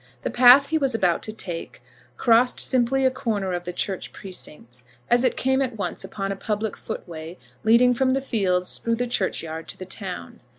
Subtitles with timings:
[0.23, 1.79] The path he was about to take
[2.17, 6.35] crossed simply a corner of the church precincts, as it came at once upon a
[6.35, 10.39] public footway leading from the fields through the churchyard to the town.